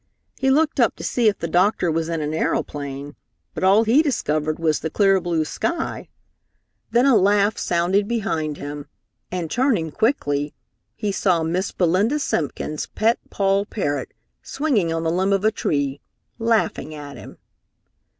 [0.39, 3.15] He looked up to see if the doctor was in an aeroplane,
[3.53, 6.09] but all he discovered was the clear, blue sky.
[6.89, 8.87] Then a laugh sounded behind him
[9.31, 10.55] and, turning quickly,
[10.95, 14.11] he saw Miss Belinda Simpkin's pet Poll parrot
[14.41, 16.01] swinging on the limb of a tree,
[16.39, 17.37] laughing at him.